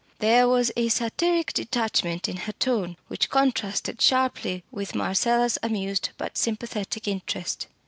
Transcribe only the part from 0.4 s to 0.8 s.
was